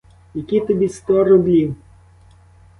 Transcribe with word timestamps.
Які 0.33 0.59
тобі 0.61 0.89
сто 0.89 1.23
рублів? 1.23 1.75